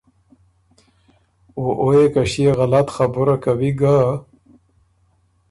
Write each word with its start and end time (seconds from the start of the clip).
او 1.55 1.63
او 1.81 1.89
يې 1.97 2.05
که 2.13 2.21
ݭيې 2.31 2.51
غلط 2.59 2.87
خبُره 2.95 3.35
کوی 3.43 3.71
ګه، 3.79 3.97